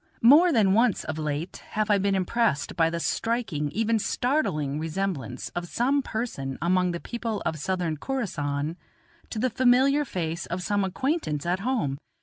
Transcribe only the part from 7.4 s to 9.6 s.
of Southern Khorassan, to the